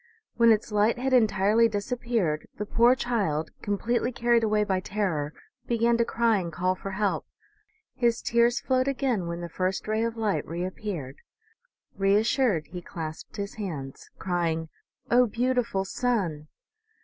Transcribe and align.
When 0.35 0.51
its 0.51 0.71
light 0.71 0.97
had 0.97 1.13
entirely 1.13 1.67
disappeared 1.67 2.47
the 2.57 2.65
poor 2.65 2.95
child, 2.95 3.51
completely 3.61 4.11
carried 4.11 4.43
away 4.43 4.63
by 4.63 4.79
terror, 4.79 5.31
began 5.67 5.95
to 5.97 6.05
cry 6.05 6.39
and 6.39 6.51
call 6.51 6.73
for 6.73 6.89
help. 6.89 7.27
His 7.93 8.19
tears 8.23 8.59
flowed 8.59 8.87
again 8.87 9.27
when 9.27 9.41
the 9.41 9.47
first 9.47 9.87
ray 9.87 10.01
of 10.03 10.17
light 10.17 10.43
reappeared. 10.47 11.17
Reassured, 11.95 12.65
he 12.65 12.81
clasped 12.81 13.35
his 13.37 13.53
hands, 13.61 14.09
crying," 14.17 14.69
O, 15.11 15.27
beautiful 15.27 15.85
sun 15.85 16.47